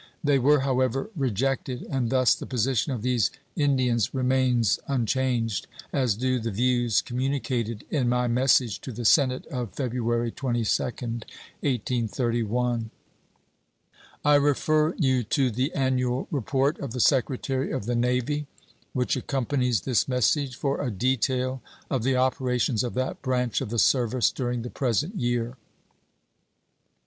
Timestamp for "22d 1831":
10.31-12.89